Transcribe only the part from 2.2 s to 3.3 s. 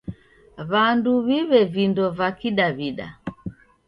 Kidaw'ida.